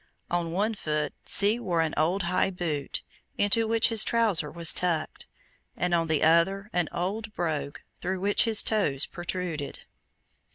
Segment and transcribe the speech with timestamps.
[0.31, 1.59] On one foot C.
[1.59, 3.03] wore an old high boot,
[3.37, 5.27] into which his trouser was tucked,
[5.77, 9.81] and on the other an old brogue, through which his toes protruded.